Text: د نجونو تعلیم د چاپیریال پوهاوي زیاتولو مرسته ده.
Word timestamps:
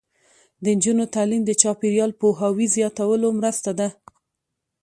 د 0.63 0.65
نجونو 0.77 1.03
تعلیم 1.15 1.41
د 1.45 1.51
چاپیریال 1.61 2.11
پوهاوي 2.19 2.67
زیاتولو 2.75 3.27
مرسته 3.39 3.71
ده. 3.79 3.87